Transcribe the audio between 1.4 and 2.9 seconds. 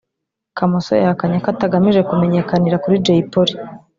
ko atagamije kumenyekanira